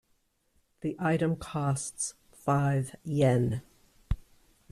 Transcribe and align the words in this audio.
The 0.79 0.95
item 0.97 1.35
costs 1.35 2.15
five 2.31 2.95
Yen. 3.03 3.61